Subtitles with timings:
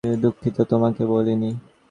[0.17, 1.49] দুঃখিত, তোমাকে বলিনি।